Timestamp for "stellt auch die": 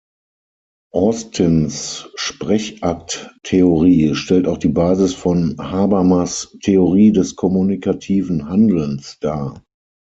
4.15-4.69